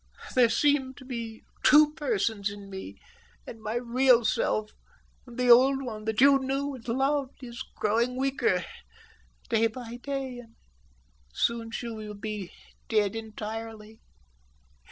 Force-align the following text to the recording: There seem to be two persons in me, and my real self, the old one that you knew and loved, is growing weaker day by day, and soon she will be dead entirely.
There 0.33 0.49
seem 0.49 0.95
to 0.95 1.05
be 1.05 1.43
two 1.61 1.93
persons 1.93 2.49
in 2.49 2.71
me, 2.71 2.95
and 3.45 3.61
my 3.61 3.75
real 3.75 4.25
self, 4.25 4.71
the 5.27 5.51
old 5.51 5.83
one 5.83 6.05
that 6.05 6.19
you 6.19 6.39
knew 6.39 6.73
and 6.73 6.87
loved, 6.87 7.43
is 7.43 7.61
growing 7.75 8.17
weaker 8.17 8.65
day 9.47 9.67
by 9.67 9.97
day, 10.01 10.39
and 10.39 10.55
soon 11.31 11.69
she 11.69 11.87
will 11.89 12.15
be 12.15 12.51
dead 12.89 13.15
entirely. 13.15 14.01